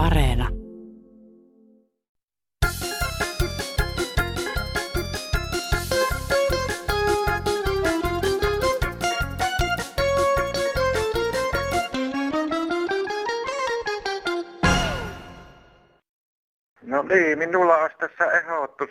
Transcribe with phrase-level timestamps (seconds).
[0.00, 0.48] Areena.
[16.82, 18.90] No niin, minulla olisi tässä ehdotus,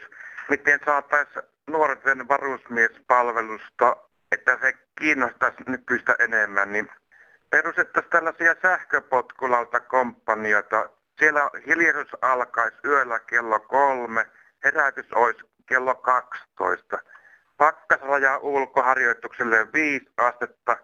[0.50, 3.98] miten saataisiin nuorten varusmiespalvelusta,
[4.32, 6.90] että se kiinnostaisi nykyistä enemmän, niin
[7.50, 10.99] perustettaisiin tällaisia sähköpotkulauta kompanioita.
[11.20, 14.26] Siellä hiljaisuus alkaisi yöllä kello kolme,
[14.64, 17.00] herätys olisi kello 12.
[17.58, 20.78] Pakkasraja ulkoharjoitukselle 5 astetta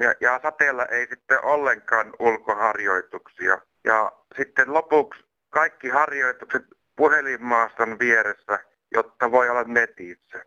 [0.00, 3.58] ja, ja sateella ei sitten ollenkaan ulkoharjoituksia.
[3.84, 6.62] Ja sitten lopuksi kaikki harjoitukset
[6.96, 8.58] puhelinmaaston vieressä,
[8.94, 10.42] jotta voi olla netissä.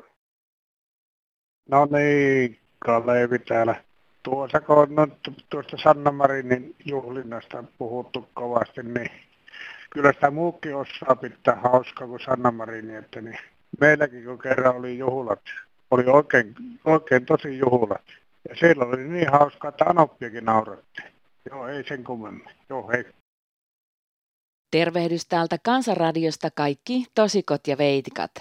[1.70, 3.76] No niin, Kalevi täällä.
[4.24, 5.18] Tuossa kun on
[5.50, 9.12] tuosta Sanna Marinin juhlinnasta puhuttu kovasti, niin
[9.96, 13.40] kyllä sitä muukin osaa pitää hauskaa kuin Sanna Marini, että niin
[13.80, 15.42] meilläkin kun kerran oli juhlat,
[15.92, 18.06] oli oikein, oikein tosi juhlat.
[18.50, 21.02] Ja siellä oli niin hauskaa, että Anoppiakin nauratti.
[21.50, 22.50] Joo, ei sen kummemmin.
[22.70, 23.06] Joo, hei.
[24.72, 28.32] Tervehdys täältä Kansanradiosta kaikki tosikot ja veitikat.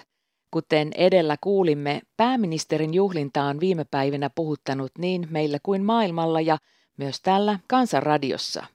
[0.50, 6.58] Kuten edellä kuulimme, pääministerin juhlinta on viime päivinä puhuttanut niin meillä kuin maailmalla ja
[6.96, 8.73] myös täällä Kansanradiossa.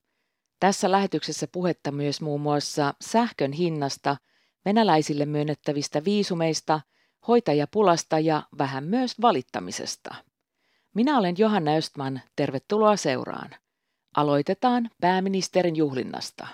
[0.60, 4.18] Tässä lähetyksessä puhetta myös muun muassa sähkön hinnasta,
[4.66, 6.82] venäläisille myönnettävistä viisumeista,
[7.28, 10.16] hoitajapulasta ja vähän myös valittamisesta.
[10.96, 13.50] Minä olen Johanna Östman, tervetuloa seuraan.
[14.16, 16.48] Aloitetaan pääministerin juhlinnasta.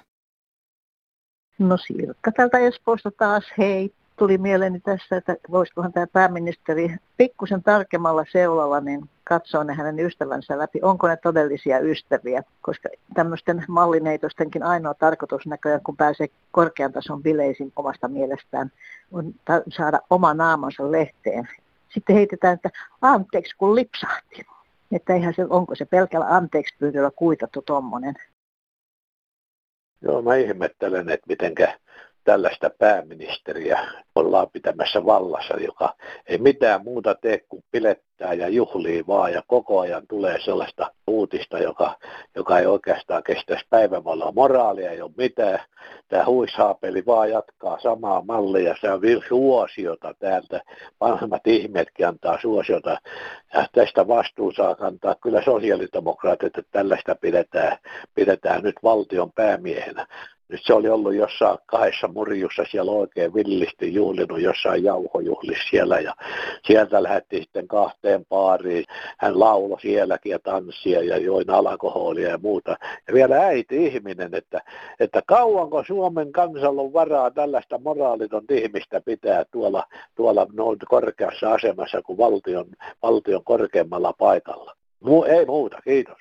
[1.59, 3.93] No Sirkka täältä Espoosta taas, hei.
[4.15, 10.57] Tuli mieleeni tässä, että voisikohan tämä pääministeri pikkusen tarkemmalla seulalla niin katsoa ne hänen ystävänsä
[10.57, 17.23] läpi, onko ne todellisia ystäviä, koska tämmöisten mallineitostenkin ainoa tarkoitus näköjään, kun pääsee korkean tason
[17.23, 18.71] bileisiin omasta mielestään,
[19.11, 19.33] on
[19.69, 21.49] saada oma naamansa lehteen.
[21.93, 22.69] Sitten heitetään, että
[23.01, 24.45] anteeksi kun lipsahti.
[24.91, 28.15] Että eihän se, onko se pelkällä anteeksi pyydellä kuitattu tuommoinen.
[30.01, 31.79] Joo, mä ihmettelen, että mitenkä
[32.25, 33.79] tällaista pääministeriä
[34.15, 35.93] ollaan pitämässä vallassa, joka
[36.27, 41.59] ei mitään muuta tee kuin pilettää ja juhlii vaan ja koko ajan tulee sellaista uutista,
[41.59, 41.95] joka,
[42.35, 44.31] joka ei oikeastaan kestäisi päivävaloa.
[44.31, 45.59] Moraalia ei ole mitään.
[46.07, 48.75] Tämä huishaapeli vaan jatkaa samaa mallia.
[48.81, 50.61] Se on suosiota täältä.
[51.01, 52.97] Vanhemmat ihmeetkin antaa suosiota.
[53.53, 57.77] Ja tästä vastuu saa kantaa kyllä sosiaalidemokraatit, että tällaista pidetään,
[58.15, 60.07] pidetään nyt valtion päämiehenä.
[60.49, 66.15] Nyt se oli ollut jossain kahdessa murjussa siellä oikein villisti juhlinut jossain jauhojuhlissa siellä ja
[66.67, 68.85] sieltä lähti sitten kahteen paariin.
[69.19, 72.77] Hän lauloi sielläkin ja tanssia ja join alkoholia ja muuta.
[73.07, 74.61] Ja vielä äiti ihminen, että,
[74.99, 79.83] että kauanko Suomen kansalla on varaa tällaista moraaliton ihmistä pitää tuolla,
[80.15, 82.65] tuolla noin korkeassa asemassa kuin valtion,
[83.01, 84.75] valtion korkeammalla paikalla.
[84.99, 86.17] Mu, ei muuta, kiitos.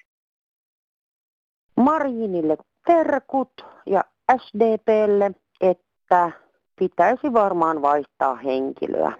[1.77, 2.57] Marjinille
[2.87, 3.53] terkut
[3.87, 5.31] ja SDPlle,
[5.61, 6.31] että
[6.79, 9.13] pitäisi varmaan vaihtaa henkilöä.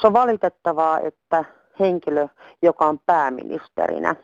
[0.00, 1.44] Se on valitettavaa, että
[1.80, 2.28] henkilö,
[2.62, 4.16] joka on pääministerinä,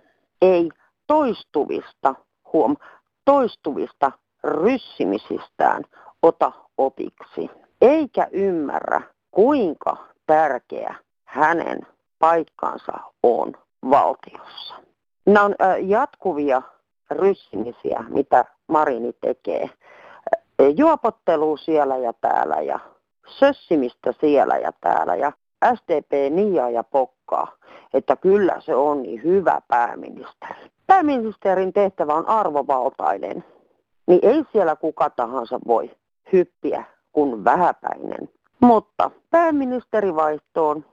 [0.42, 0.70] ei
[1.06, 2.14] toistuvista,
[2.52, 2.76] huom,
[3.24, 4.12] toistuvista
[4.44, 5.84] ryssimisistään
[6.22, 11.78] ota opiksi, eikä ymmärrä, kuinka tärkeä hänen
[12.18, 12.92] paikkansa
[13.22, 13.52] on
[13.90, 14.74] valtiossa.
[15.26, 16.62] Nämä on jatkuvia
[17.10, 19.70] ryssimisiä, mitä Marini tekee
[20.68, 22.80] juopottelu siellä ja täällä ja
[23.26, 25.32] sössimistä siellä ja täällä ja
[25.74, 27.52] SDP Nia ja pokkaa,
[27.94, 30.70] että kyllä se on niin hyvä pääministeri.
[30.86, 33.44] Pääministerin tehtävä on arvovaltainen,
[34.06, 35.90] niin ei siellä kuka tahansa voi
[36.32, 38.28] hyppiä kuin vähäpäinen.
[38.60, 40.84] Mutta pääministerivaihtoon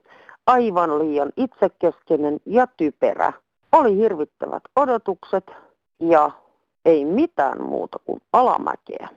[0.47, 3.33] aivan liian itsekeskeinen ja typerä.
[3.72, 5.51] Oli hirvittävät odotukset
[6.00, 6.31] ja
[6.85, 9.09] ei mitään muuta kuin alamäkeä.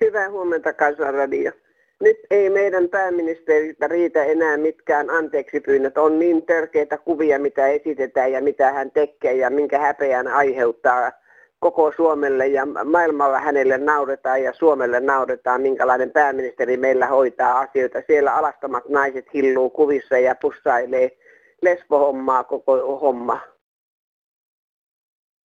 [0.00, 1.52] Hyvää huomenta Kansanradio.
[2.00, 5.98] Nyt ei meidän pääministeriltä riitä enää mitkään anteeksi pyynnöt.
[5.98, 11.12] On niin törkeitä kuvia, mitä esitetään ja mitä hän tekee ja minkä häpeän aiheuttaa
[11.58, 18.02] koko Suomelle ja maailmalla hänelle nauretaan ja Suomelle nauretaan, minkälainen pääministeri meillä hoitaa asioita.
[18.06, 21.10] Siellä alastomat naiset hilluu kuvissa ja pussailee
[21.62, 23.40] lesbohommaa koko homma.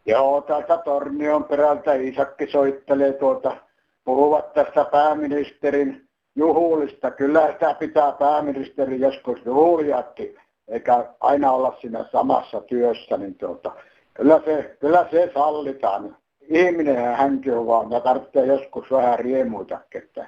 [0.05, 3.57] Joo, täältä Tornion perältä Isakki soittelee tuota
[4.05, 7.11] puhuvat tästä pääministerin juhulista.
[7.11, 10.35] Kyllä sitä pitää pääministeri joskus juhliakin,
[10.67, 13.17] eikä aina olla siinä samassa työssä.
[13.17, 13.71] Niin tuota,
[14.13, 16.17] kyllä, se, kyllä se sallitaan.
[16.41, 20.27] ihminen hänkin on vaan, ja tarvitsee joskus vähän riemuita, että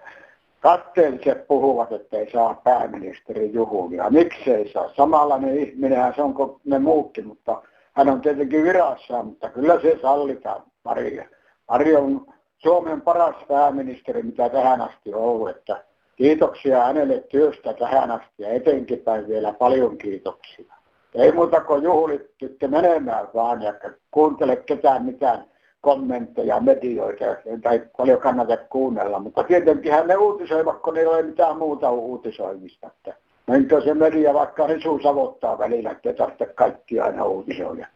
[0.59, 4.09] katteelliset puhuvat, että ei saa pääministeri juhulia.
[4.09, 4.93] Miksei saa?
[4.93, 7.61] Samanlainen ihminenhän se on kuin ne muutkin, mutta
[7.93, 11.25] hän on tietenkin virassa, mutta kyllä se sallitaan Maria.
[11.69, 12.25] Mari on
[12.63, 15.49] Suomen paras pääministeri, mitä tähän asti on ollut.
[15.49, 15.83] Että
[16.15, 20.73] kiitoksia hänelle työstä tähän asti ja etenkin vielä paljon kiitoksia.
[21.15, 22.31] Ei muuta kuin juhlit
[22.67, 23.73] menemään vaan ja
[24.11, 25.45] kuuntele ketään mitään
[25.81, 27.25] kommentteja, medioita,
[27.63, 29.19] tai paljon kannata kuunnella.
[29.19, 32.87] Mutta tietenkin ne uutisoivat, kun ei mitään muuta uutisoimista.
[32.87, 33.13] Että
[33.47, 37.87] menkö se media vaikka risu savottaa välillä, että tarvitse kaikki aina uutisoida.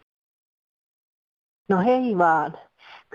[1.69, 2.57] No hei vaan.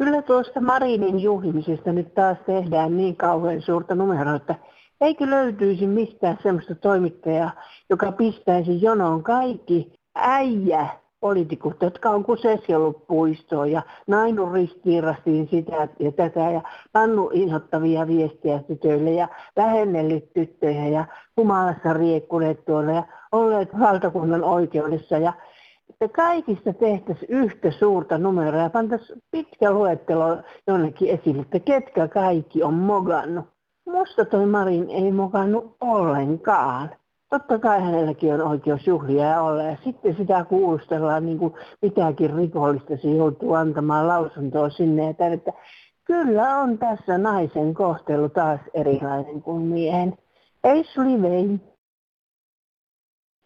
[0.00, 4.54] Kyllä tuosta Marinin juhlimisesta nyt taas tehdään niin kauhean suurta numeroa, että
[5.00, 7.50] eikö löytyisi mistään semmoista toimittajaa,
[7.90, 10.86] joka pistäisi jonoon kaikki äijä
[11.20, 16.62] poliitikot, jotka on kuseessa ollut puistoon ja nainut ristiirastiin sitä ja tätä ja
[16.92, 21.04] pannu inhottavia viestiä tytöille ja lähennellyt tyttöjä ja
[21.36, 23.02] humalassa riekkuneet tuolla ja
[23.32, 25.32] olleet valtakunnan oikeudessa ja
[25.90, 32.62] että kaikista tehtäisiin yhtä suurta numeroa ja pantaisiin pitkä luettelo jonnekin esille, että ketkä kaikki
[32.62, 33.44] on mogannut.
[33.86, 36.90] Musta toi Marin ei mogannut ollenkaan
[37.30, 39.62] totta kai hänelläkin on oikeus juhlia ja olla.
[39.62, 45.34] Ja sitten sitä kuulustellaan niin kuin mitäkin rikollista se joutuu antamaan lausuntoa sinne ja tänne.
[45.34, 45.52] Että
[46.04, 50.18] kyllä on tässä naisen kohtelu taas erilainen kuin miehen.
[50.64, 50.84] Ei
[51.22, 51.60] vein.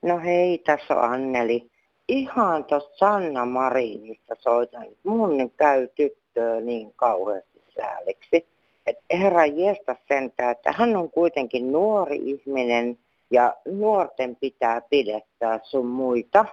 [0.03, 1.71] No hei, tässä on Anneli.
[2.09, 4.87] Ihan tuosta Sanna Marinista soitan.
[5.05, 8.47] Mun käy tyttöä niin kauheasti sääliksi.
[8.87, 12.99] Että herra jestä sentään, että hän on kuitenkin nuori ihminen–
[13.35, 16.45] ja nuorten pitää pidettää sun muita.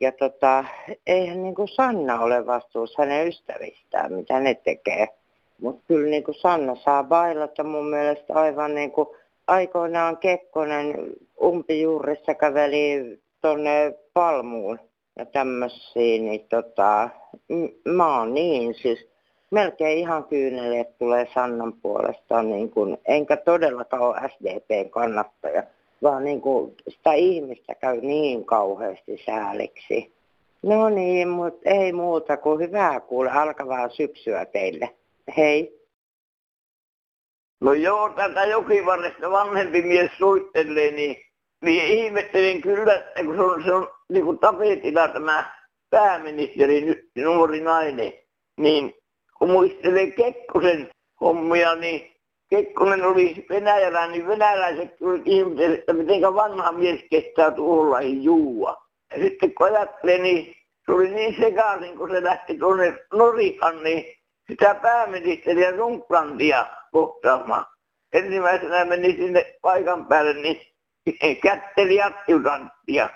[0.00, 0.64] Ja tota,
[1.06, 5.08] eihän niin kuin Sanna ole vastuussa hänen ystävistään, mitä ne tekee.
[5.60, 9.08] Mutta kyllä niin kuin Sanna saa bailata mun mielestä aivan niin kuin
[9.46, 10.94] aikoinaan Kekkonen
[11.42, 14.78] umpijuurissa käveli tuonne Palmuun
[15.18, 17.08] ja tämmöisiä, niin tota,
[17.84, 19.08] mä oon niin siis
[19.50, 25.62] melkein ihan kyyneleet tulee Sannan puolesta, niin kun, enkä todellakaan ole SDPn kannattaja
[26.02, 30.12] vaan niin kuin sitä ihmistä käy niin kauheasti sääliksi.
[30.62, 34.90] No niin, mutta ei muuta kuin hyvää kuule alkavaa syksyä teille.
[35.36, 35.80] Hei.
[37.60, 41.16] No joo, tätä jokivarresta vanhempi mies suittelee, niin,
[41.60, 45.54] niin ihmettelin kyllä, että kun se on, se on niin kuin tapetilla tämä
[45.90, 48.12] pääministeri, nuori nainen,
[48.56, 48.94] niin
[49.38, 52.16] kun muistelee Kekkosen hommia, niin
[52.50, 58.76] Kekkonen oli Venäjällä, niin venäläiset ihmetellä, että miten vanha mies kestää tuollain juua.
[59.10, 60.56] Ja sitten kun ajattelin, niin
[60.86, 64.04] se oli niin sekaisin, kun se lähti tuonne Norikan, niin
[64.50, 67.66] sitä pääministeriä Runklandia kohtaamaan.
[68.12, 70.60] Ensimmäisenä meni sinne paikan päälle, niin
[71.42, 73.08] kätteli adjutanttia.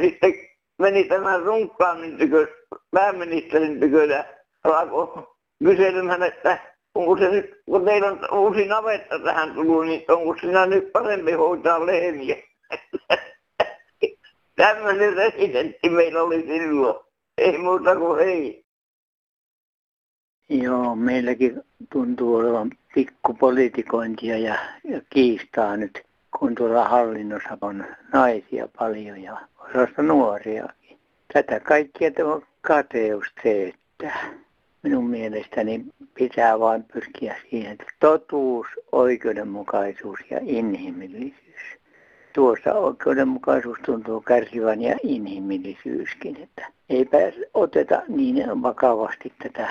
[0.00, 0.34] Sitten
[0.78, 2.46] meni tämän Runklandin tykö,
[2.90, 4.24] pääministerin tykö ja
[4.64, 5.26] alkoi
[5.64, 6.58] kyselemään, että
[6.94, 11.32] onko se nyt, kun teillä on uusi navetta tähän tullut, niin onko sinä nyt parempi
[11.32, 12.36] hoitaa lehmiä?
[14.56, 17.04] Tämmöinen residentti meillä oli silloin.
[17.38, 18.64] Ei muuta kuin ei.
[20.48, 26.04] Joo, meilläkin tuntuu olevan pikkupolitikointia ja, ja kiistaa nyt,
[26.38, 30.98] kun tuolla hallinnossa on naisia paljon ja osasta nuoriakin.
[31.32, 34.46] Tätä kaikkia tämä kateus teettää
[34.82, 41.62] minun mielestäni pitää vain pyrkiä siihen, että totuus, oikeudenmukaisuus ja inhimillisyys.
[42.32, 47.18] Tuossa oikeudenmukaisuus tuntuu kärsivän ja inhimillisyyskin, että eipä
[47.54, 49.68] oteta niin vakavasti tätä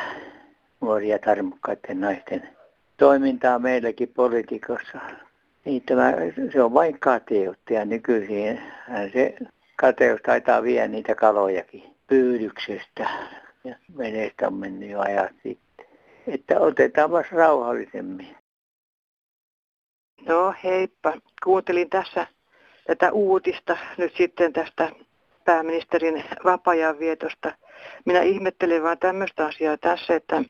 [0.81, 2.49] nuoria tarmokkaiden naisten
[2.97, 4.99] toimintaa meilläkin politiikassa.
[5.65, 6.13] Niin tämä,
[6.53, 8.61] se on vain kateutta ja nykyisin
[9.13, 9.35] se
[9.75, 13.09] kateus taitaa viedä niitä kalojakin pyydyksestä
[13.63, 15.85] ja veneestä on mennyt jo ajat sitten.
[16.27, 18.37] Että otetaanpas rauhallisemmin.
[20.27, 21.13] No heippa.
[21.43, 22.27] Kuuntelin tässä
[22.87, 24.91] tätä uutista nyt sitten tästä
[25.45, 27.51] pääministerin vapaa vietosta.
[28.05, 30.43] Minä ihmettelen vain tämmöistä asiaa tässä, että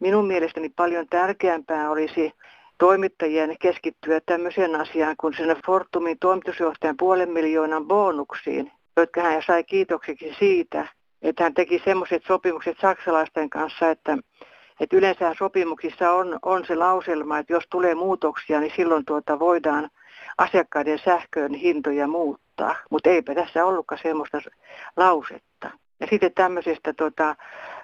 [0.00, 2.32] minun mielestäni paljon tärkeämpää olisi
[2.78, 10.36] toimittajien keskittyä tämmöiseen asiaan kuin sen Fortumin toimitusjohtajan puolen miljoonan bonuksiin, jotka hän sai kiitokseksi
[10.38, 10.88] siitä,
[11.22, 14.18] että hän teki semmoiset sopimukset saksalaisten kanssa, että,
[14.80, 19.90] että yleensä sopimuksissa on, on se lauselma, että jos tulee muutoksia, niin silloin tuota voidaan
[20.38, 22.76] asiakkaiden sähköön hintoja muuttaa.
[22.90, 24.38] Mutta eipä tässä ollutkaan semmoista
[24.96, 25.70] lausetta.
[26.00, 27.36] Ja sitten tämmöisestä tota,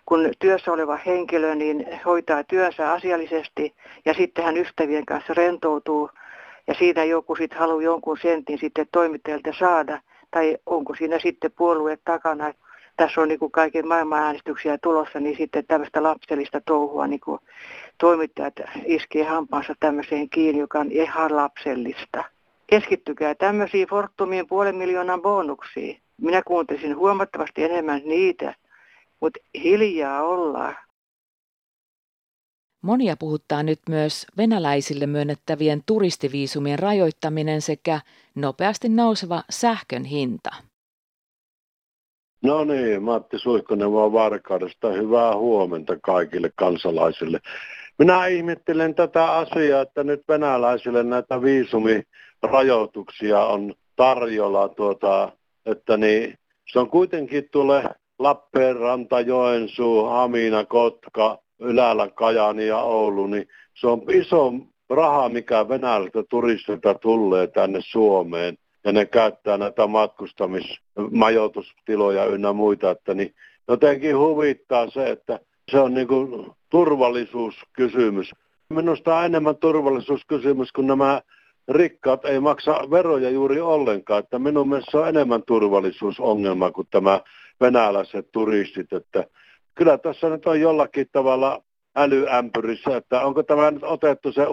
[0.06, 6.11] kun työssä oleva henkilö niin hoitaa työnsä asiallisesti ja sitten hän ystävien kanssa rentoutuu
[6.66, 11.99] ja siinä joku sitten haluaa jonkun sentin sitten toimittajalta saada, tai onko siinä sitten puolue
[12.04, 12.52] takana,
[12.97, 17.40] tässä on niin kaiken maailman äänestyksiä tulossa, niin sitten tämmöistä lapsellista touhua niin kuin
[17.99, 18.54] toimittajat
[18.85, 22.25] iskee hampaansa tämmöiseen kiinni, joka on ihan lapsellista.
[22.66, 25.99] Keskittykää tämmöisiin Fortumien puolen miljoonan bonuksiin.
[26.21, 28.54] Minä kuuntelisin huomattavasti enemmän niitä,
[29.23, 30.76] mutta hiljaa ollaan.
[32.83, 38.00] Monia puhuttaa nyt myös venäläisille myönnettävien turistiviisumien rajoittaminen sekä
[38.35, 40.50] nopeasti nouseva sähkön hinta.
[42.43, 44.88] No niin, Matti Suihkonen vaan Varkaudesta.
[44.88, 47.41] Hyvää huomenta kaikille kansalaisille.
[47.99, 55.33] Minä ihmettelen tätä asiaa, että nyt venäläisille näitä viisumirajoituksia on tarjolla, tuota,
[55.67, 56.38] että niin,
[56.73, 57.85] se on kuitenkin tuolle
[58.23, 64.52] Lappeenranta, Joensuu, Hamina, Kotka, Ylällä Kajani ja Oulu, niin se on iso
[64.91, 73.14] raha, mikä Venäjältä turistilta tulee tänne Suomeen ja ne käyttää näitä matkustamismajoitustiloja ynnä muita, että
[73.14, 73.35] niin
[73.69, 78.31] jotenkin huvittaa se, että se on niin kuin turvallisuuskysymys.
[78.69, 81.23] Minusta on enemmän turvallisuuskysymys, kun nämä
[81.69, 84.19] rikkaat ei maksa veroja juuri ollenkaan.
[84.19, 87.21] Että minun mielestä se on enemmän turvallisuusongelma kuin tämä
[87.61, 88.92] venäläiset turistit.
[88.92, 89.25] Että
[89.75, 91.62] kyllä tässä nyt on jollakin tavalla
[91.97, 94.47] älyämpyrissä, että onko tämä nyt otettu se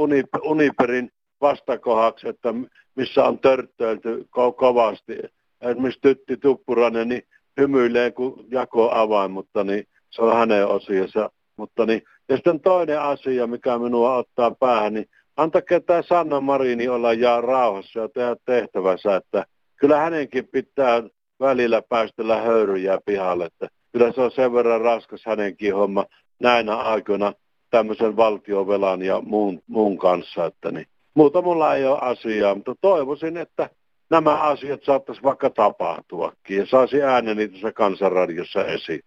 [0.43, 2.53] Uniperin vastakohaksi, että
[2.95, 5.13] missä on törttöilty ko- kovasti.
[5.61, 7.23] Esimerkiksi Tytti Tuppurainen niin
[7.59, 11.29] hymyilee kuin jako avain, mutta niin, se on hänen osiossa.
[11.57, 16.87] Mutta niin, ja sitten toinen asia, mikä minua ottaa päähän, niin antakaa tämä Sanna Marini
[16.87, 21.03] olla ja rauhassa ja tehdä tehtävänsä, että kyllä hänenkin pitää
[21.39, 26.05] välillä päästellä höyryjä pihalle, että kyllä se on sen verran raskas hänenkin homma
[26.39, 27.33] näinä aikoina
[27.69, 30.85] tämmöisen valtiovelan ja muun, muun kanssa, että niin
[31.19, 33.69] Muuta mulla ei ole asiaa, mutta toivoisin, että
[34.09, 39.01] nämä asiat saattaisi vaikka tapahtuakin ja saisi ääneni tässä kansanradiossa esiin.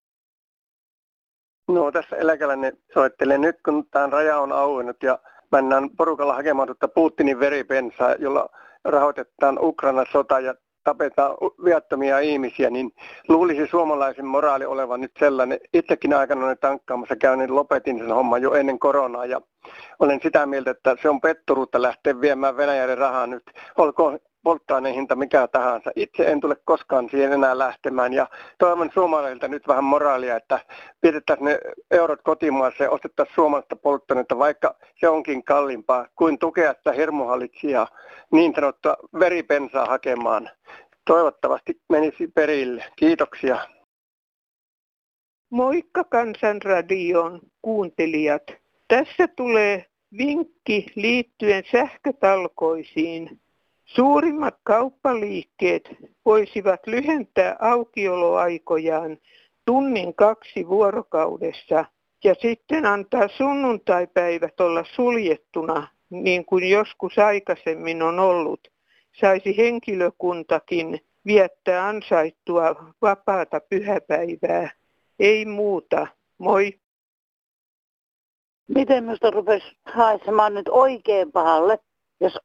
[1.68, 5.18] No tässä eläkeläinen soittelee nyt, kun tämä raja on auennut ja
[5.52, 8.48] mennään porukalla hakemaan tuota Putinin veripensaa, jolla
[8.84, 12.92] rahoitetaan Ukrainan sota ja tapetaan viattomia ihmisiä, niin
[13.28, 15.60] luulisi suomalaisen moraali olevan nyt sellainen.
[15.72, 19.40] Itsekin aikana tankkaamassa käyn, niin lopetin sen homman jo ennen koronaa ja
[19.98, 23.42] olen sitä mieltä, että se on petturuutta lähteä viemään Venäjän rahaa nyt.
[23.78, 25.90] Olkoon polttoaineen hinta mikä tahansa.
[25.96, 28.26] Itse en tule koskaan siihen enää lähtemään ja
[28.58, 30.60] toivon suomalaisilta nyt vähän moraalia, että
[31.00, 31.58] pidettäisiin ne
[31.90, 37.88] eurot kotimaassa ja ostettaisiin suomalaista polttoainetta, vaikka se onkin kalliimpaa kuin tukea sitä hirmuhallitsijaa
[38.32, 40.50] niin sanottua veripensaa hakemaan.
[41.06, 42.84] Toivottavasti menisi perille.
[42.96, 43.58] Kiitoksia.
[45.50, 48.42] Moikka Kansanradion kuuntelijat.
[48.88, 49.86] Tässä tulee
[50.18, 53.40] vinkki liittyen sähkötalkoisiin.
[53.84, 55.88] Suurimmat kauppaliikkeet
[56.24, 59.18] voisivat lyhentää aukioloaikojaan
[59.64, 61.84] tunnin kaksi vuorokaudessa
[62.24, 68.68] ja sitten antaa sunnuntaipäivät olla suljettuna, niin kuin joskus aikaisemmin on ollut.
[69.20, 74.70] Saisi henkilökuntakin viettää ansaittua vapaata pyhäpäivää.
[75.18, 76.06] Ei muuta.
[76.38, 76.80] Moi.
[78.68, 81.78] Miten minusta rupesi haisemaan nyt oikein pahalle,
[82.20, 82.38] jos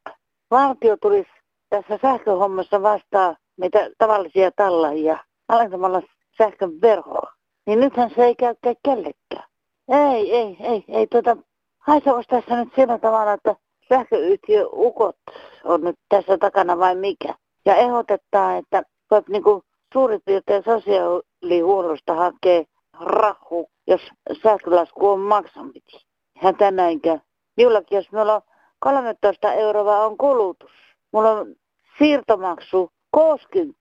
[0.50, 1.30] valtio tulisi
[1.70, 6.02] tässä sähköhommassa vastaa meitä tavallisia tallajia alentamalla
[6.38, 7.32] sähkön verhoa.
[7.66, 9.48] Niin nythän se ei käy kellekään.
[9.88, 11.36] Ei, ei, ei, ei tuota,
[11.78, 13.56] haisevaus tässä nyt sillä tavalla, että
[13.88, 15.16] sähköyhtiö Ukot
[15.64, 17.34] on nyt tässä takana vai mikä.
[17.66, 19.62] Ja ehdotetaan, että voi niin kuin
[19.92, 22.64] suurin piirtein sosiaalihuollosta hakee
[23.00, 24.00] rahu, jos
[24.42, 26.06] sähkölasku on maksamiksi.
[26.36, 27.22] Hän tänäänkään.
[27.56, 28.42] Minullakin, jos meillä on
[28.78, 30.70] 13 euroa on kulutus.
[31.12, 31.54] Mulla on
[31.98, 33.80] siirtomaksu 60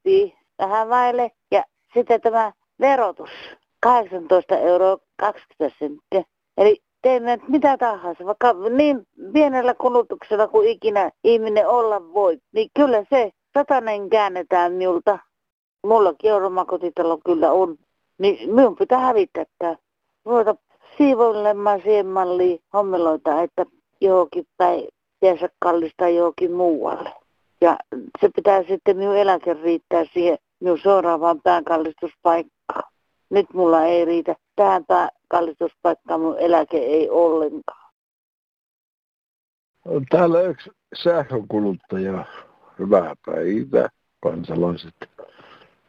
[0.59, 1.63] vähän vaille ja
[1.93, 3.29] sitten tämä verotus
[3.79, 6.23] 18 euroa 20 senttiä.
[6.57, 13.03] Eli teemme mitä tahansa, vaikka niin pienellä kulutuksella kuin ikinä ihminen olla voi, niin kyllä
[13.09, 15.19] se satanen käännetään minulta.
[15.83, 17.77] Mullakin euromakotitalo kyllä on.
[18.17, 19.75] Niin minun pitää hävittää tämä.
[20.25, 20.55] Ruveta
[20.97, 23.65] siivoilemaan siihen malliin hommeloita, että
[24.01, 24.87] johonkin päin
[25.19, 27.13] tiensä kallistaa johonkin muualle.
[27.61, 27.77] Ja
[28.21, 32.91] se pitää sitten minun eläke riittää siihen minun seuraavaan päänkallistuspaikkaan.
[33.29, 37.91] Nyt mulla ei riitä tähän päänkallistuspaikkaan, mun eläke ei ollenkaan.
[40.09, 40.71] Täällä yksi
[41.03, 42.25] sähkökuluttaja.
[42.79, 43.89] Hyvää päivää,
[44.23, 44.95] kansalaiset.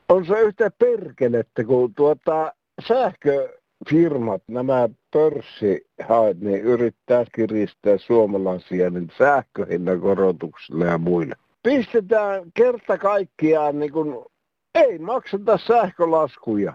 [0.09, 2.53] On se yhtä perkelettä, kun tuota
[2.89, 3.58] sähkö
[3.91, 11.35] firmat, nämä pörssihaet, niin yrittää kiristää suomalaisia niin sähköhinnan korotuksille ja muille.
[11.63, 14.27] Pistetään kerta kaikkiaan, niin kun
[14.75, 16.73] ei makseta sähkölaskuja,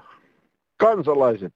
[0.78, 1.54] kansalaiset.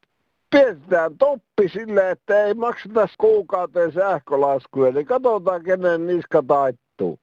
[0.49, 7.19] Pistetään toppi sille, että ei makseta kuukauteen sähkölaskuja, niin katsotaan kenen niska taittuu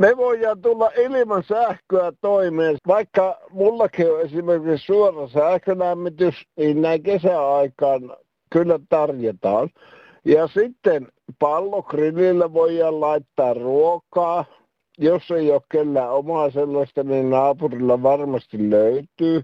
[0.00, 2.76] me voidaan tulla ilman sähköä toimeen.
[2.86, 8.16] Vaikka mullakin on esimerkiksi suora sähkölämmitys, niin näin kesäaikaan
[8.52, 9.68] kyllä tarjotaan.
[10.24, 14.44] Ja sitten pallogrillillä voidaan laittaa ruokaa.
[14.98, 19.42] Jos ei ole kellään omaa sellaista, niin naapurilla varmasti löytyy.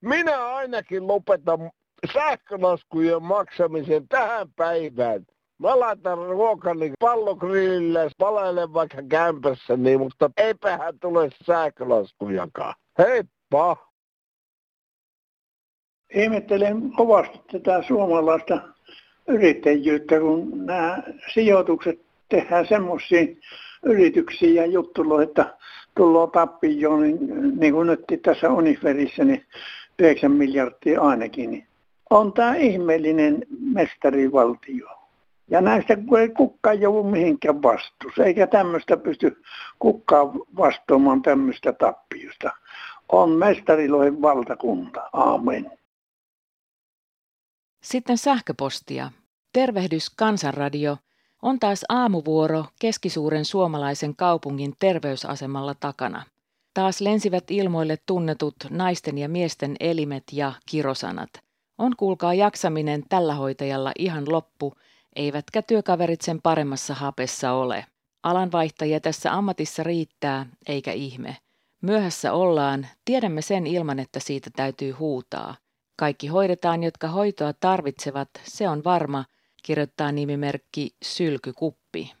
[0.00, 1.70] Minä ainakin lopetan
[2.12, 5.26] sähkölaskujen maksamisen tähän päivään.
[5.58, 8.98] Mä laitan ruokani pallogrillille, palailen vaikka
[9.76, 12.74] niin, mutta eipähän tule sähkölaskujakaan.
[12.98, 13.76] Heippa!
[16.14, 18.60] Ihmettelen kovasti tätä suomalaista
[19.28, 21.02] yrittäjyyttä, kun nämä
[21.34, 23.40] sijoitukset tehdään semmoisiin
[23.82, 25.58] yrityksiin ja juttuloihin, että
[25.96, 27.18] tullaan tappioon, niin,
[27.60, 29.46] niin kuin nyt tässä Uniferissä, niin
[29.98, 31.50] 9 miljardia ainakin.
[31.50, 31.66] Niin
[32.10, 35.03] on tämä ihmeellinen mestarivaltio.
[35.50, 39.42] Ja näistä ei kukaan joudu mihinkään vastuussa, eikä tämmöistä pysty
[39.78, 42.50] kukaan vastaamaan tämmöistä tappiosta.
[43.08, 45.10] On mestarilojen valtakunta.
[45.12, 45.70] Aamen.
[47.82, 49.10] Sitten sähköpostia.
[49.52, 50.96] Tervehdys Kansanradio.
[51.42, 56.22] On taas aamuvuoro keskisuuren suomalaisen kaupungin terveysasemalla takana.
[56.74, 61.30] Taas lensivät ilmoille tunnetut naisten ja miesten elimet ja kirosanat.
[61.78, 64.72] On kuulkaa jaksaminen tällä hoitajalla ihan loppu–
[65.16, 67.86] eivätkä työkaverit sen paremmassa hapessa ole.
[68.22, 71.36] Alanvaihtajia tässä ammatissa riittää, eikä ihme.
[71.82, 75.54] Myöhässä ollaan, tiedämme sen ilman, että siitä täytyy huutaa.
[75.98, 79.24] Kaikki hoidetaan, jotka hoitoa tarvitsevat, se on varma,
[79.62, 82.12] kirjoittaa nimimerkki Sylkykuppi.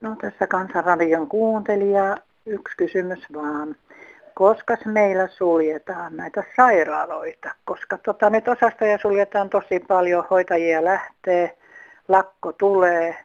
[0.00, 3.76] No tässä Kansanradion kuuntelija, yksi kysymys vaan
[4.38, 11.58] koska meillä suljetaan näitä sairaaloita, koska tota, nyt osastoja suljetaan tosi paljon, hoitajia lähtee,
[12.08, 13.16] lakko tulee,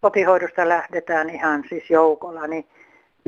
[0.00, 2.68] kotihoidosta lähdetään ihan siis joukolla, niin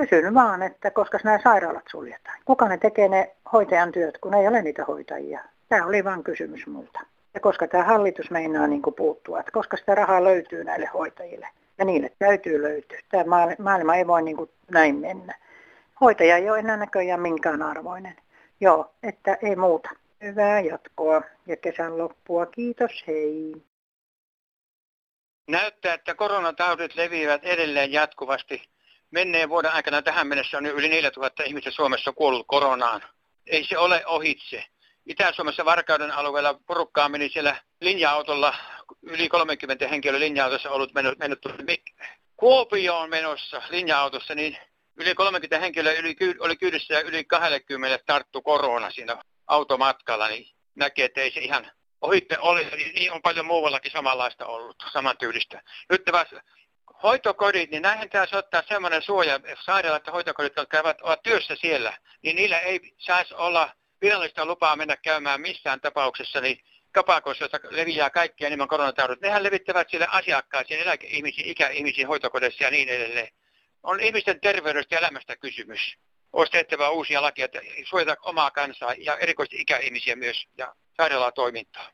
[0.01, 2.39] kysyn vaan, että koska nämä sairaalat suljetaan.
[2.45, 5.41] Kuka ne tekee ne hoitajan työt, kun ei ole niitä hoitajia?
[5.69, 7.01] Tämä oli vain kysymys multa.
[7.35, 11.49] Ja koska tämä hallitus meinaa niin puuttua, että koska sitä rahaa löytyy näille hoitajille.
[11.79, 12.99] Ja niille täytyy löytyä.
[13.09, 14.37] Tämä maailma ei voi niin
[14.71, 15.35] näin mennä
[16.01, 18.17] hoitaja ei ole enää näköjään minkään arvoinen.
[18.61, 19.91] Joo, että ei muuta.
[20.23, 22.47] Hyvää jatkoa ja kesän loppua.
[22.47, 23.55] Kiitos, hei.
[25.49, 28.63] Näyttää, että koronataudit leviävät edelleen jatkuvasti.
[29.11, 33.03] Menneen vuoden aikana tähän mennessä on yli 4000 ihmistä Suomessa kuollut koronaan.
[33.47, 34.65] Ei se ole ohitse.
[35.07, 38.55] Itä-Suomessa Varkauden alueella porukkaa meni siellä linja-autolla,
[39.03, 41.41] yli 30 henkilöä linja-autossa ollut mennyt, mennyt
[42.37, 44.59] Kuopioon menossa linja-autossa, niin
[44.99, 51.05] yli 30 henkilöä yli, oli kyydissä ja yli 20 tarttu korona siinä automatkalla, niin näkee,
[51.05, 55.63] että ei se ihan ohitte oli, niin on paljon muuallakin samanlaista ollut, samantyylistä.
[55.91, 56.27] Nyt tämä
[57.03, 61.99] hoitokodit, niin näihin pitäisi ottaa semmoinen suoja, sairaalat ja hoitokodit, jotka käyvät, ovat työssä siellä,
[62.23, 63.71] niin niillä ei saisi olla
[64.03, 69.21] virallista lupaa mennä käymään missään tapauksessa, niin kapakoissa, joissa leviää kaikkia enemmän koronataudut.
[69.21, 73.29] Nehän levittävät sille asiakkaisiin, eläkeihmisiin, ikäihmisiin, hoitokodeissa ja niin edelleen
[73.83, 75.81] on ihmisten terveydestä ja elämästä kysymys.
[76.33, 81.91] Olisi tehtävä uusia lakia, että suojata omaa kansaa ja erikoisesti ikäihmisiä myös ja sairaalatoimintaa.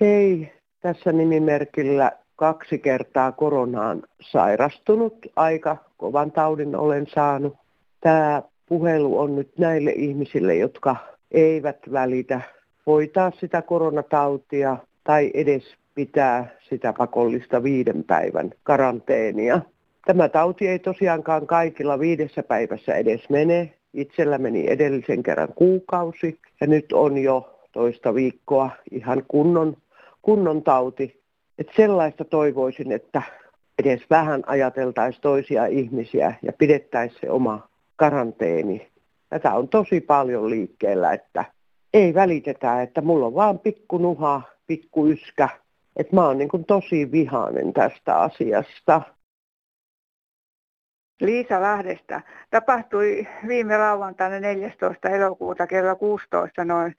[0.00, 5.14] Hei, tässä nimimerkillä kaksi kertaa koronaan sairastunut.
[5.36, 7.54] Aika kovan taudin olen saanut.
[8.00, 10.96] Tämä puhelu on nyt näille ihmisille, jotka
[11.30, 12.40] eivät välitä
[12.86, 19.60] hoitaa sitä koronatautia tai edes pitää sitä pakollista viiden päivän karanteenia.
[20.06, 23.74] Tämä tauti ei tosiaankaan kaikilla viidessä päivässä edes mene.
[23.94, 29.76] Itsellä meni edellisen kerran kuukausi ja nyt on jo toista viikkoa ihan kunnon,
[30.22, 31.22] kunnon tauti.
[31.58, 33.22] Et sellaista toivoisin, että
[33.78, 38.88] edes vähän ajateltaisiin toisia ihmisiä ja pidettäisiin se oma karanteeni.
[39.28, 41.44] Tätä on tosi paljon liikkeellä, että
[41.94, 45.48] ei välitetä, että mulla on vaan pikku nuha, pikku yskä.
[45.96, 49.02] Että mä oon niin tosi vihainen tästä asiasta.
[51.22, 52.20] Liisa Lahdesta.
[52.50, 55.08] Tapahtui viime lauantaina 14.
[55.08, 56.96] elokuuta kello 16 noin.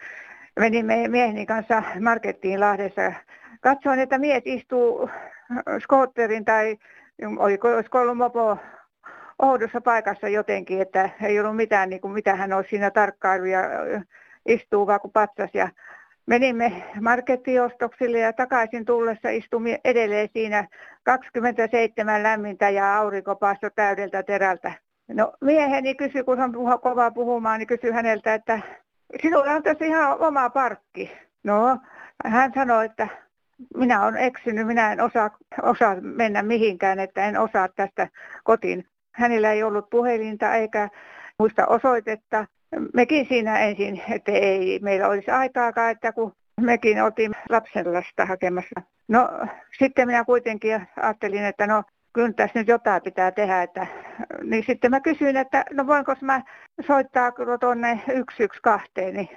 [0.59, 3.13] Menin mieheni kanssa markettiin Lahdessa.
[3.61, 5.09] Katsoin, että mies istuu
[5.79, 6.77] skootterin tai
[7.37, 8.57] oliko, olisiko ollut mopo
[9.39, 13.61] oudossa paikassa jotenkin, että ei ollut mitään, niin kuin, mitä hän olisi siinä tarkkailu ja
[14.45, 15.49] istuu vaan kuin patsas.
[15.53, 15.69] Ja
[16.25, 20.67] menimme markettiostoksille ja takaisin tullessa istumme edelleen siinä
[21.03, 23.37] 27 lämmintä ja aurinko
[23.75, 24.71] täydeltä terältä.
[25.07, 28.59] No mieheni kysyi, kun hän puhuu kovaa puhumaan, niin kysyi häneltä, että
[29.21, 31.11] sinulla on tässä ihan oma parkki.
[31.43, 31.79] No,
[32.25, 33.07] hän sanoi, että
[33.77, 38.07] minä olen eksynyt, minä en osaa, osaa mennä mihinkään, että en osaa tästä
[38.43, 38.85] kotiin.
[39.11, 40.89] Hänellä ei ollut puhelinta eikä
[41.39, 42.45] muista osoitetta.
[42.93, 48.81] Mekin siinä ensin, että ei meillä olisi aikaakaan, että kun mekin oltiin lapsenlasta hakemassa.
[49.07, 49.29] No
[49.79, 51.83] sitten minä kuitenkin ajattelin, että no
[52.13, 53.63] kyllä tässä nyt jotain pitää tehdä.
[53.63, 53.87] Että,
[54.43, 56.41] niin sitten mä kysyin, että no voinko mä
[56.87, 59.29] soittaa tuonne 112, niin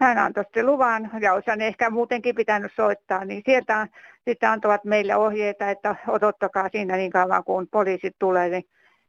[0.00, 3.88] hän antoi sitten luvan ja olisin ehkä muutenkin pitänyt soittaa, niin sieltä
[4.28, 8.48] sitten antavat meille ohjeita, että odottakaa siinä niin kauan kuin poliisit tulee.
[8.48, 8.64] Niin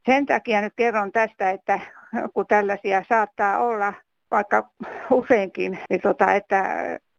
[0.06, 1.80] sen takia nyt kerron tästä, että
[2.34, 3.94] kun tällaisia saattaa olla
[4.32, 4.70] vaikka
[5.12, 6.64] useinkin, niin tota, että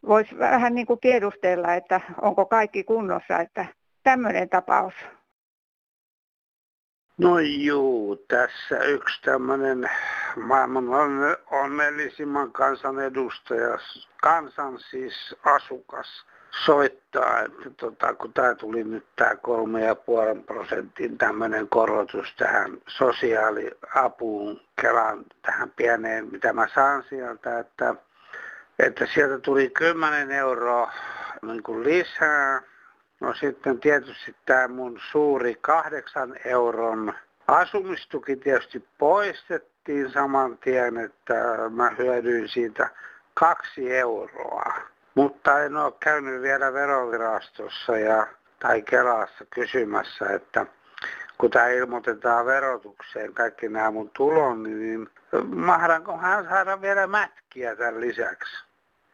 [0.06, 3.66] voisi vähän niin kuin tiedustella, että onko kaikki kunnossa, että
[4.02, 4.94] tämmöinen tapaus.
[7.18, 9.90] No juu, tässä yksi tämmöinen
[10.36, 10.84] maailman
[11.50, 13.78] onnellisimman kansanedustaja,
[14.22, 16.26] kansan siis asukas,
[16.64, 22.78] soittaa, että tota, kun tämä tuli nyt tämä kolme ja puolen prosentin tämmöinen korotus tähän
[22.86, 27.94] sosiaaliapuun, Kelan tähän pieneen, mitä mä saan sieltä, että,
[28.78, 30.92] että sieltä tuli 10 euroa
[31.42, 32.62] niin kuin lisää,
[33.24, 37.14] No sitten tietysti tämä mun suuri kahdeksan euron
[37.48, 41.34] asumistuki tietysti poistettiin saman tien, että
[41.70, 42.90] mä hyödyin siitä
[43.34, 44.74] kaksi euroa.
[45.14, 48.26] Mutta en ole käynyt vielä verovirastossa ja,
[48.58, 50.66] tai Kelassa kysymässä, että
[51.38, 55.10] kun tämä ilmoitetaan verotukseen, kaikki nämä mun tuloni, niin
[55.46, 58.64] mahdankohan saada vielä mätkiä tämän lisäksi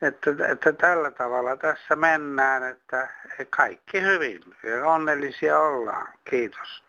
[0.03, 3.09] että, että tällä tavalla tässä mennään, että
[3.51, 6.09] kaikki hyvin ja onnellisia ollaan.
[6.31, 6.85] Kiitos.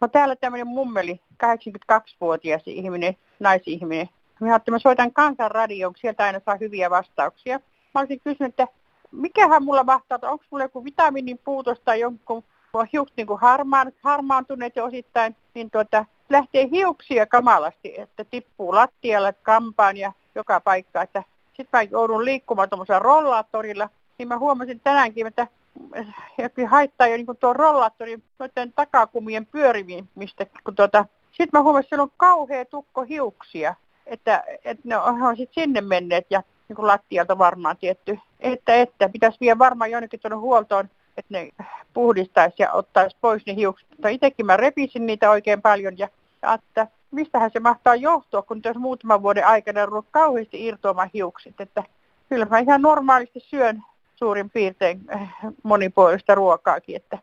[0.00, 4.08] No täällä tämmöinen mummeli, 82-vuotias ihminen, naisihminen.
[4.40, 7.60] Mä ajattelin, mä soitan kansanradioon, sieltä aina saa hyviä vastauksia.
[7.94, 8.66] Mä olisin kysynyt, että
[9.12, 12.44] mikähän mulla mahtaa, onko mulla joku vitamiinin puutos tai jonkun
[12.92, 19.32] hiukset niin kuin harmaan, harmaantuneet jo osittain, niin tuota, lähtee hiuksia kamalasti, että tippuu lattialle,
[19.32, 21.02] kampaan ja joka paikka.
[21.02, 25.46] Että sitten mä joudun liikkumaan tuommoisella rollaattorilla, niin mä huomasin tänäänkin, että
[26.38, 30.46] jokin haittaa jo niin tuon rollaattorin noiden takakumien pyörimistä.
[30.64, 33.74] Kun tuota, sitten mä huomasin, että siellä on kauhea tukko hiuksia,
[34.08, 38.18] että, että ne on sitten sinne menneet ja niin kuin lattialta varmaan tietty.
[38.40, 41.50] Että, että pitäisi vielä varmaan jonnekin tuonne huoltoon, että ne
[41.94, 43.90] puhdistaisi ja ottaisi pois ne hiukset.
[43.90, 46.08] Mutta itsekin mä repisin niitä oikein paljon ja
[46.54, 51.60] että mistähän se mahtaa johtua, kun tässä muutaman vuoden aikana on ollut kauheasti irtoamaan hiukset.
[51.60, 51.82] Että
[52.28, 53.82] kyllä mä ihan normaalisti syön
[54.16, 55.28] suurin piirtein eh,
[55.62, 57.18] monipuolista ruokaakin, että,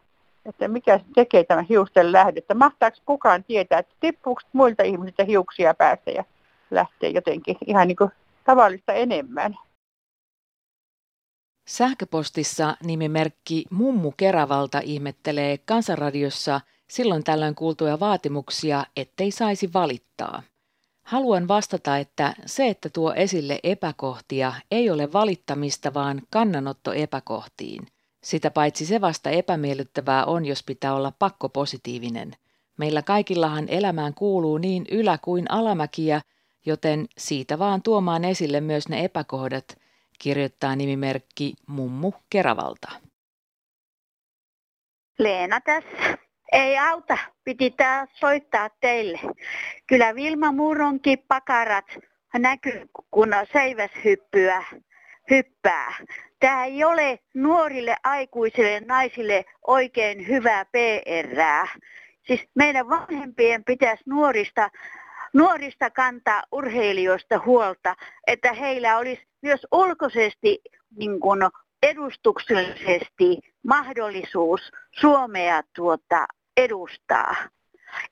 [0.46, 2.54] että mikä tekee tämän hiusten lähdettä.
[2.54, 6.24] Mahtaako kukaan tietää, että tippuuko muilta ihmisiltä hiuksia päästä ja
[6.72, 8.12] lähtee jotenkin ihan niin kuin
[8.44, 9.58] tavallista enemmän.
[11.68, 20.44] Sähköpostissa nimimerkki Mummu Keravalta ihmettelee Kansanradiossa– silloin tällöin kuultuja vaatimuksia, ettei saisi valittaa.
[21.04, 27.88] Haluan vastata, että se, että tuo esille epäkohtia, ei ole valittamista, vaan kannanotto epäkohtiin.
[28.24, 32.32] Sitä paitsi se vasta epämiellyttävää on, jos pitää olla pakko positiivinen.
[32.78, 36.22] Meillä kaikillahan elämään kuuluu niin ylä- kuin alamäkiä,
[36.66, 39.78] joten siitä vaan tuomaan esille myös ne epäkohdat,
[40.20, 42.92] kirjoittaa nimimerkki Mummu Keravalta.
[45.20, 46.18] Leena tässä.
[46.52, 49.20] Ei auta, piti tää soittaa teille.
[49.88, 51.86] Kyllä Vilma Murronkin pakarat
[52.34, 54.64] näkyy, kun seiväshyppyä
[55.30, 55.94] hyppää.
[56.40, 61.68] Tämä ei ole nuorille aikuisille naisille oikein hyvää PR.
[62.28, 64.70] Siis meidän vanhempien pitäisi nuorista,
[65.36, 67.96] nuorista kantaa urheilijoista huolta,
[68.28, 70.62] että heillä olisi myös ulkoisesti
[70.98, 71.40] niin kuin
[71.84, 74.62] edustuksellisesti mahdollisuus
[75.00, 77.36] Suomea tuota edustaa.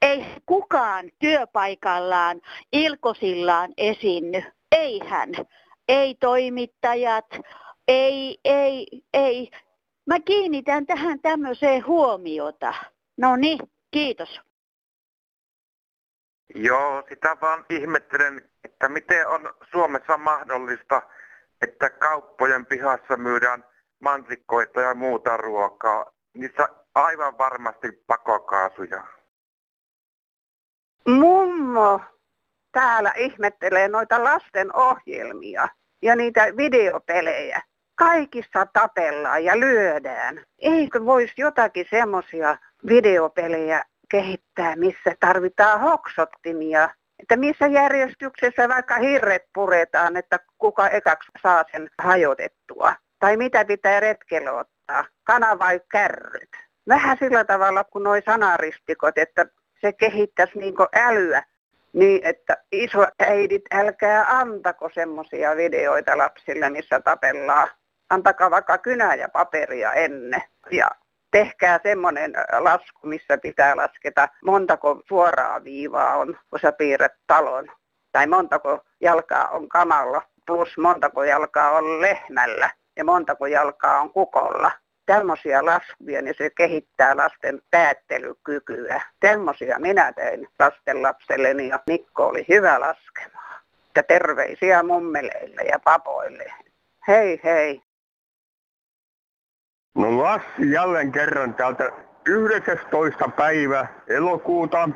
[0.01, 2.41] Ei kukaan työpaikallaan
[2.73, 4.43] ilkosillaan esiinny.
[4.71, 5.29] Ei hän.
[5.87, 7.25] Ei toimittajat.
[7.87, 9.51] Ei, ei, ei.
[10.05, 12.73] Mä kiinnitän tähän tämmöiseen huomiota.
[13.17, 13.59] No niin,
[13.91, 14.39] kiitos.
[16.55, 21.01] Joo, sitä vaan ihmettelen, että miten on Suomessa mahdollista,
[21.61, 23.63] että kauppojen pihassa myydään
[24.01, 26.11] mansikkoita ja muuta ruokaa.
[26.33, 29.03] Niissä aivan varmasti pakokaasuja.
[31.07, 31.99] Mummo,
[32.71, 35.67] täällä ihmettelee noita lasten ohjelmia
[36.01, 37.61] ja niitä videopelejä.
[37.95, 40.45] Kaikissa tapellaan ja lyödään.
[40.59, 50.17] Eikö voisi jotakin semmoisia videopelejä kehittää, missä tarvitaan hoksottimia että missä järjestyksessä vaikka hirret puretaan,
[50.17, 52.93] että kuka ekaksi saa sen hajotettua.
[53.19, 56.49] Tai mitä pitää retkellä ottaa, kana vai kärryt.
[56.87, 59.45] Vähän sillä tavalla kuin nuo sanaristikot, että
[59.81, 61.43] se kehittäisi niin älyä
[61.93, 67.69] niin, että isoäidit, älkää antako semmoisia videoita lapsille, missä tapellaan.
[68.09, 70.41] Antakaa vaikka kynää ja paperia ennen.
[70.71, 70.87] Ja
[71.33, 77.71] tehkää semmoinen lasku, missä pitää lasketa montako suoraa viivaa on, kun sä piirret talon.
[78.11, 84.71] Tai montako jalkaa on kamalla, plus montako jalkaa on lehmällä ja montako jalkaa on kukolla.
[85.05, 89.01] Tämmöisiä laskuja, niin se kehittää lasten päättelykykyä.
[89.19, 93.61] Tämmöisiä minä tein lasten lapselleni ja Mikko oli hyvä laskemaan.
[93.95, 96.53] Ja terveisiä mummeleille ja papoille.
[97.07, 97.81] Hei hei.
[99.95, 101.91] No Lassi jälleen kerran täältä
[102.25, 103.29] 19.
[103.29, 104.89] päivä elokuuta.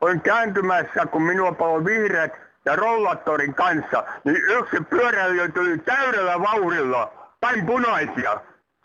[0.00, 2.32] Olen kääntymässä, kun minua palo vihreät
[2.64, 8.40] ja rollattorin kanssa, niin yksi pyöräilijä tuli täydellä vauhdilla, päin punaisia.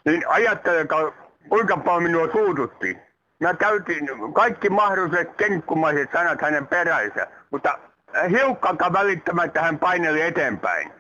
[0.06, 1.12] Niin ajattelekaa,
[1.50, 2.98] kuinka paljon minua suututti.
[3.39, 7.80] Mä käytin kaikki mahdolliset kenkkumaiset sanat hänen peränsä, mutta
[8.30, 10.92] hiukkakaan välittämättä hän paineli eteenpäin.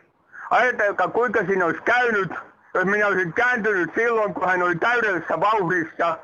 [0.49, 2.31] Ajatelkaa, kuinka siinä olisi käynyt,
[2.73, 6.17] jos minä olisin kääntynyt silloin, kun hän oli täydellisessä vauhdissa,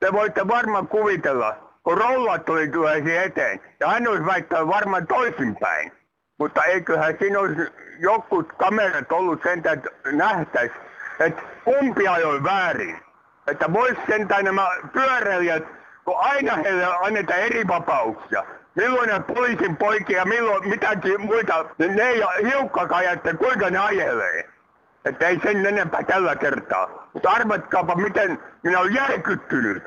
[0.00, 3.60] te voitte varmaan kuvitella, kun rollat tuli tulisi eteen.
[3.80, 5.92] Ja hän olisi väittänyt varmaan toisinpäin.
[6.38, 7.62] Mutta eiköhän siinä olisi
[7.98, 10.74] joku kamerat ollut sen, että nähtäisi,
[11.20, 13.00] että kumpi ajoi väärin.
[13.46, 15.64] Että vois sentään nämä pyöräilijät,
[16.04, 18.44] kun aina heille annetaan eri vapauksia.
[18.74, 24.48] Milloin ne poliisin poikia milloin mitäkin muita, niin ne ei hiukkakaan että kuinka ne ajelee.
[25.04, 27.10] Että ei sen enempää tällä kertaa.
[27.14, 29.82] Mutta arvatkaapa, miten minä olen järkyttynyt.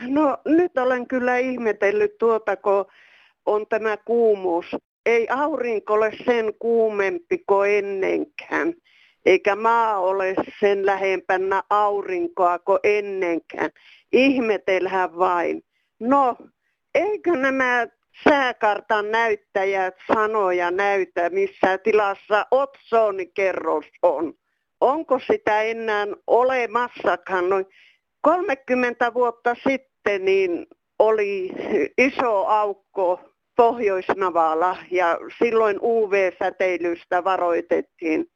[0.00, 2.86] No nyt olen kyllä ihmetellyt tuota, kun
[3.46, 4.76] on tämä kuumuus.
[5.06, 8.74] Ei aurinko ole sen kuumempi kuin ennenkään,
[9.26, 13.70] eikä maa ole sen lähempänä aurinkoa kuin ennenkään.
[14.12, 15.62] Ihmetelhän vain.
[16.00, 16.36] No,
[16.94, 17.86] eikö nämä
[18.22, 24.34] sääkartan näyttäjät sanoja näytä, missä tilassa otsonikerros on.
[24.80, 27.48] Onko sitä enää olemassakaan?
[27.48, 27.66] Noin
[28.20, 30.66] 30 vuotta sitten niin
[30.98, 31.50] oli
[31.98, 33.20] iso aukko
[33.56, 38.26] Pohjoisnavalla ja silloin UV-säteilystä varoitettiin.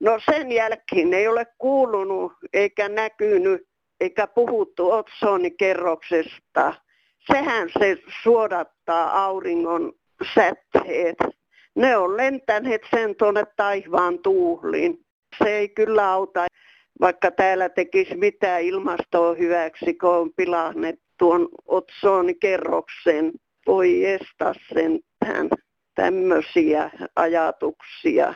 [0.00, 3.62] No sen jälkeen ei ole kuulunut eikä näkynyt
[4.00, 6.74] eikä puhuttu otsonikerroksesta
[7.32, 7.96] sehän se
[8.86, 9.92] suodattaa auringon
[10.34, 11.16] säteet.
[11.74, 15.04] Ne on lentäneet sen tuonne taivaan tuuliin.
[15.38, 16.46] Se ei kyllä auta,
[17.00, 23.32] vaikka täällä tekisi mitään ilmastoa hyväksi, kun on pilanneet tuon otsonikerroksen.
[23.66, 25.48] Voi estää sen tähän
[25.94, 28.34] tämmöisiä ajatuksia.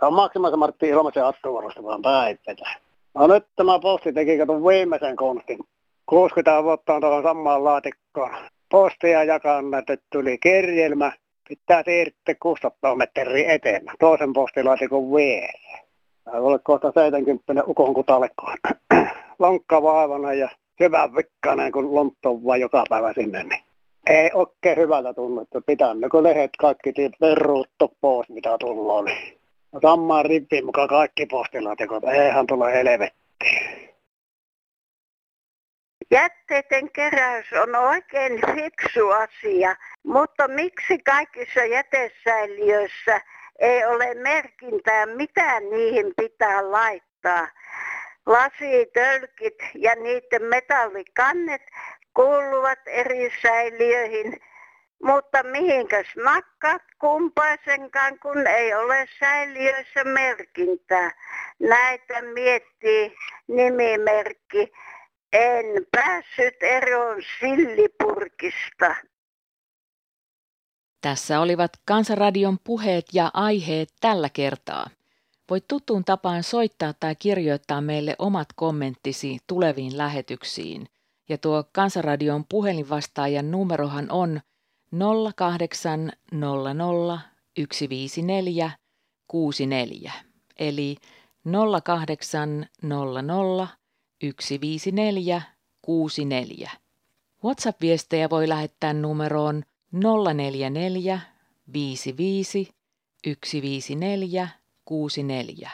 [0.00, 2.80] Tämä on Maksimassa Martti Ilmaisen Attuvarosta vaan päivätä.
[3.14, 5.58] No nyt tämä posti teki katon viimeisen konstin.
[6.12, 8.30] 60 vuotta on tuohon samaan laatikkoon
[8.70, 11.12] postia jakanut, että tuli kerjelmä.
[11.48, 15.84] Pitää siirtyä 600 metriä eteenpäin, toisen postilaatikon viereen.
[16.24, 18.52] Tämä oli kohta 70 ukon kutalekko.
[19.38, 20.48] Lonkka vaivana ja
[20.80, 23.42] hyvä vikkainen, kun lontto vaan joka päivä sinne.
[23.42, 23.60] Niin
[24.06, 29.04] ei oikein hyvältä tunnu, että pitää kun lehet kaikki verruuttu pois, mitä tullaan.
[29.04, 29.38] Niin.
[29.72, 33.21] No, samaan rippiin mukaan kaikki postilaatikot, eihän tule helvettiin.
[36.12, 43.20] Jätteiden keräys on oikein fiksu asia, mutta miksi kaikissa jätesäiliöissä
[43.58, 47.48] ei ole merkintää, mitä niihin pitää laittaa?
[48.26, 51.62] Lasitölkit ja niiden metallikannet
[52.14, 54.40] kuuluvat eri säiliöihin,
[55.02, 61.10] mutta mihinkäs nakkaat kumpaisenkaan, kun ei ole säiliöissä merkintää.
[61.58, 63.16] Näitä miettii
[63.48, 64.72] nimimerkki
[65.32, 68.96] en päässyt eroon sillipurkista.
[71.00, 74.90] Tässä olivat Kansanradion puheet ja aiheet tällä kertaa.
[75.50, 80.86] Voit tuttuun tapaan soittaa tai kirjoittaa meille omat kommenttisi tuleviin lähetyksiin.
[81.28, 84.40] Ja tuo Kansanradion puhelinvastaajan numerohan on
[85.36, 87.20] 0800
[87.72, 88.70] 154
[89.26, 90.12] 64
[90.58, 90.96] eli
[91.84, 93.81] 0800
[94.22, 95.42] 154
[95.82, 96.70] 64.
[97.44, 101.20] WhatsApp-viestejä voi lähettää numeroon 044
[101.72, 102.74] 55
[103.24, 104.48] 154
[104.84, 105.70] 64.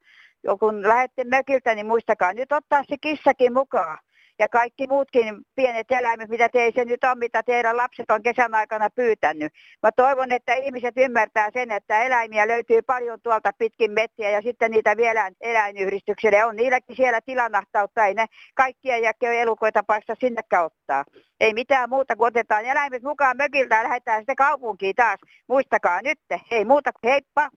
[0.61, 3.99] Kun lähdette mökiltä, niin muistakaa nyt ottaa se kissakin mukaan
[4.39, 8.91] ja kaikki muutkin pienet eläimet, mitä teissä nyt on, mitä teidän lapset on kesän aikana
[8.91, 9.53] pyytänyt.
[9.83, 14.71] Mä toivon, että ihmiset ymmärtää sen, että eläimiä löytyy paljon tuolta pitkin metsiä ja sitten
[14.71, 16.57] niitä vielä eläinyhdistyksille on.
[16.57, 21.05] Niilläkin siellä tilanahtautta, ei ne kaikkia jäkö elukoita paista sinne kautta.
[21.41, 25.21] Ei mitään muuta, kun otetaan eläimet mukaan mökiltä ja lähdetään sitten kaupunkiin taas.
[25.49, 26.19] Muistakaa nyt,
[26.51, 27.51] ei muuta kuin heippa!